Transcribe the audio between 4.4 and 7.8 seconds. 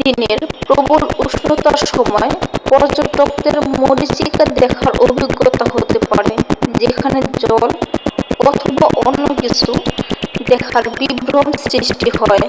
দেখার অভিজ্ঞতা হতে পারে যেখানে জল